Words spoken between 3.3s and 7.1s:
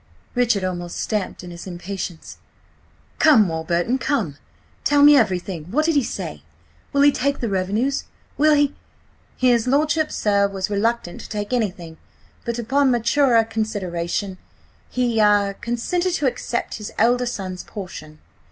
Warburton, come! Tell me everything. What did he say? Will